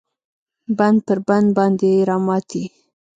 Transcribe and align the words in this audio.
بند 0.77 0.99
پر 1.07 1.19
بند 1.27 1.47
باندې 1.57 1.91
راماتی 2.09 2.63